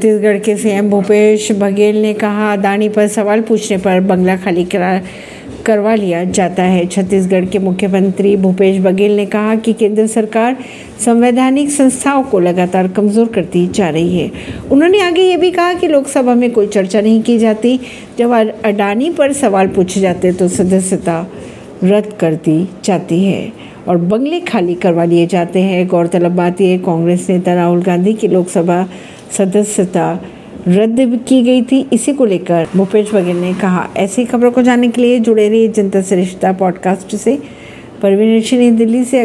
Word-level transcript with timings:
छत्तीसगढ़ 0.00 0.38
के 0.38 0.54
सीएम 0.56 0.88
भूपेश 0.90 1.50
बघेल 1.52 1.96
ने 2.02 2.12
कहा, 2.14 2.52
अदानी 2.52 2.88
पर 2.88 3.08
सवाल 3.08 3.40
पूछने 3.40 3.76
पर 3.78 4.00
बंगला 4.00 4.36
खाली 4.36 4.64
करा, 4.64 5.00
करवा 5.66 5.94
लिया 5.94 6.22
जाता 6.26 6.62
है। 6.62 6.86
छत्तीसगढ़ 6.86 7.44
के 7.44 7.58
मुख्यमंत्री 7.58 8.34
भूपेश 8.36 8.78
बघेल 8.80 9.16
ने 9.16 9.26
कहा 9.26 9.54
कि 9.56 9.72
केंद्र 9.72 10.06
सरकार 10.06 10.56
संवैधानिक 11.04 11.70
संस्थाओं 11.70 12.22
को 12.22 12.38
लगातार 12.38 12.88
कमज़ोर 12.88 13.28
करती 13.28 13.66
जा 13.68 13.88
रही 13.88 14.18
है। 14.18 14.30
उन्होंने 14.72 15.00
आगे 15.00 15.22
ये 15.22 15.36
भी 15.36 15.50
कहा 15.50 15.74
कि 15.74 15.88
लोकसभा 15.88 16.34
में 16.34 16.50
कोई 16.50 16.66
चर्चा 16.68 17.00
नहीं 17.00 17.22
की 17.22 17.38
जाती। 17.38 17.78
जब 18.18 18.32
अडानी 18.64 19.10
पर 19.10 19.32
सवाल 19.32 19.68
पूछे 19.68 20.00
जाते 20.00 20.32
तो 20.32 20.48
सदस्यता 20.48 21.26
रद्द 21.84 22.12
कर 22.20 22.34
दी 22.34 22.68
जाती 22.84 23.24
है। 23.24 23.52
और 23.88 23.96
बंगले 23.96 24.40
खाली 24.40 24.74
करवा 24.74 25.04
लिए 25.04 25.26
जाते 25.26 25.60
हैं। 25.60 25.86
गौरतलब 25.86 26.32
बात 26.32 26.60
यह 26.60 26.78
कांग्रेस 26.78 27.26
नेता 27.30 27.54
राहुल 27.54 27.82
गांधी 27.82 28.12
की 28.12 28.28
लोकसभा 28.28 28.88
सदस्यता 29.38 30.22
रद्द 30.68 31.20
की 31.28 31.42
गई 31.42 31.62
थी। 31.62 31.86
इसी 31.92 32.12
को 32.12 32.24
लेकर 32.24 32.66
भूपेश 32.76 33.14
बघेल 33.14 33.36
ने 33.36 33.54
कहा, 33.54 33.88
ऐसी 33.96 34.24
खबरों 34.24 34.52
को 34.52 34.62
जानने 34.62 34.88
के 34.88 35.02
लिए 35.02 35.18
जुड़े 35.18 35.48
रहिए 35.48 35.68
जनता 35.68 36.02
श्रेष्ठता 36.02 36.52
पॉडकास्ट 36.52 37.16
से। 37.16 37.38
परवीन 38.02 38.38
ऋषि 38.38 38.56
ने 38.56 38.70
दिल्ली 38.70 39.04
से। 39.04 39.18